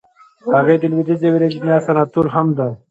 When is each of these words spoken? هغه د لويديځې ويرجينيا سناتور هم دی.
هغه 0.55 0.73
د 0.81 0.83
لويديځې 0.91 1.27
ويرجينيا 1.31 1.77
سناتور 1.87 2.25
هم 2.35 2.47
دی. 2.57 2.71